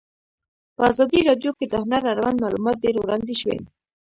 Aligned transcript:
په 0.75 0.81
ازادي 0.91 1.19
راډیو 1.29 1.51
کې 1.57 1.65
د 1.67 1.73
هنر 1.83 2.03
اړوند 2.13 2.41
معلومات 2.43 2.77
ډېر 2.83 2.95
وړاندې 2.99 3.33
شوي. 3.41 3.59